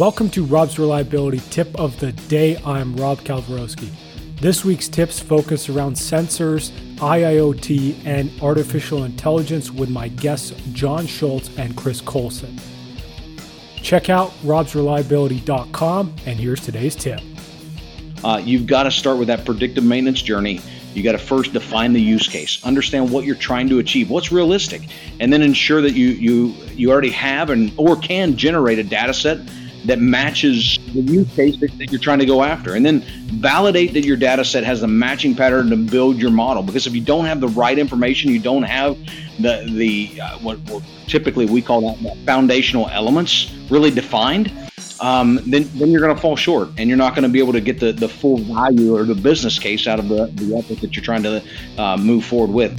[0.00, 2.56] Welcome to Rob's Reliability Tip of the Day.
[2.64, 3.90] I'm Rob Kalwarowski.
[4.40, 11.54] This week's tips focus around sensors, IIoT, and artificial intelligence with my guests John Schultz
[11.58, 12.58] and Chris Colson.
[13.82, 17.20] Check out robsreliability.com, and here's today's tip.
[18.24, 20.62] Uh, you've got to start with that predictive maintenance journey.
[20.94, 24.32] You got to first define the use case, understand what you're trying to achieve, what's
[24.32, 24.80] realistic,
[25.20, 29.12] and then ensure that you you you already have and or can generate a data
[29.12, 29.40] set
[29.84, 32.74] that matches the use case that, that, you're trying to go after.
[32.74, 33.00] And then
[33.40, 36.62] validate that your data set has the matching pattern to build your model.
[36.62, 38.98] Because if you don't have the right information, you don't have
[39.38, 44.52] the, the uh, what, what, typically we call that, foundational elements really defined,
[45.00, 47.54] um, then, then you're going to fall short and you're not going to be able
[47.54, 50.80] to get the, the full value or the business case out of the, the effort
[50.80, 51.42] that you're trying to
[51.78, 52.78] uh, move forward with.